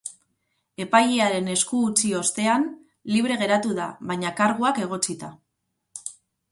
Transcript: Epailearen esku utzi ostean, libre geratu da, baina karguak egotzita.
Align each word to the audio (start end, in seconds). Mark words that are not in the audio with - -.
Epailearen 0.85 1.51
esku 1.55 1.83
utzi 1.89 2.15
ostean, 2.21 2.65
libre 3.17 3.39
geratu 3.45 3.79
da, 3.83 3.87
baina 4.13 4.37
karguak 4.43 4.83
egotzita. 4.89 5.33